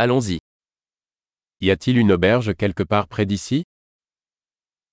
[0.00, 0.38] Allons-y.
[1.60, 3.64] Y a-t-il une auberge quelque part près d'ici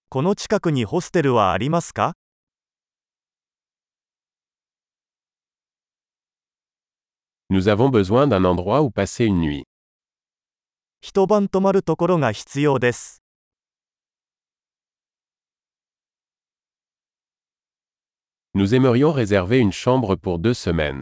[0.09, 2.13] この近くにホステルはありますか
[7.52, 9.65] Nous avons besoin d'un endroit où passer une nuit.
[11.02, 13.22] 一晩泊まるところが必要です。
[18.55, 21.02] Nous aimerions réserver une chambre pour deux semaines.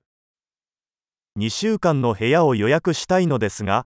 [1.40, 3.86] 2週間の部屋を予約したいのですが、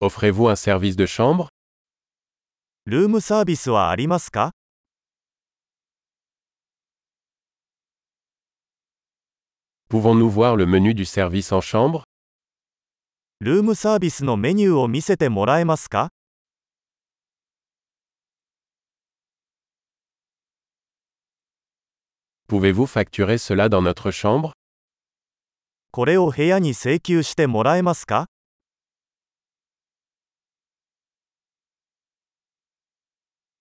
[0.00, 1.48] Offrez-vous un service de chambre
[2.86, 4.50] ルームサービスはありますか
[9.88, 12.02] Pouvons-nous voir le menu du service en chambre
[13.40, 16.10] ルームサービスのメニューを見せてもらえますか
[22.48, 24.52] Pouvez-vous facturer cela dans notre chambre
[25.90, 28.26] これを部屋に請求してもらえますか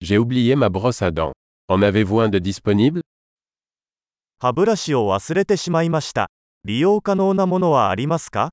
[0.02, 1.34] J'ai oublié ma brosse à dents.
[1.68, 3.02] En avez-vous un de disponible
[4.40, 6.32] 歯ブラシを忘れてしまいました。
[6.64, 8.50] 利用可能なものはありますか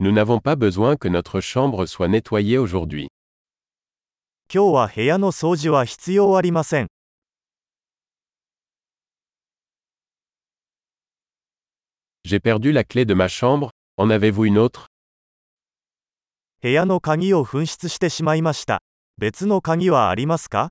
[0.00, 3.08] Nous n'avons pas besoin que notre chambre soit nettoyée aujourd'hui.
[4.52, 6.86] 今日は部屋の掃除は必要ありません。
[12.24, 14.86] J'ai perdu la clé de ma chambre, en avez-vous une autre
[16.60, 18.80] 部屋の鍵を紛失してしまいました。
[19.18, 20.70] 別の鍵はありますか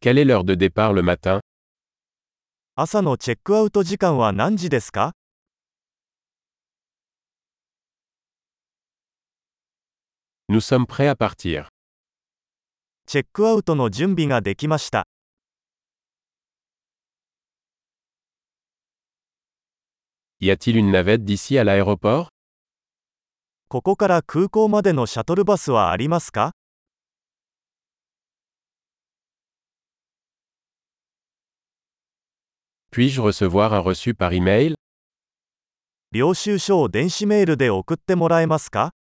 [0.00, 1.40] Quelle est l'heure de départ le matin
[2.74, 5.12] 朝のチェックアウト時間は何時ですか
[10.48, 11.66] Nous sommes prêts à partir.
[13.06, 15.06] チェックアウトの準備ができました。
[20.40, 22.28] Y a-t-il une navette d'ici à l'aéroport
[23.68, 26.52] ここから空港までのシャトルバスはありますか
[32.92, 34.74] Puis-je recevoir un reçu par email
[36.12, 38.92] 領収書を電子メールで送ってもらえますか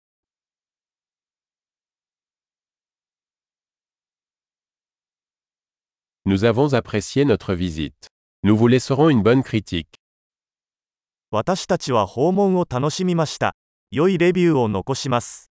[6.25, 8.09] Nous avons apprécié notre visite.
[8.43, 9.95] Nous vous laisserons une bonne critique.
[11.32, 13.54] 私たちは訪問を楽しみました。
[13.92, 15.49] 良いレビューを残します。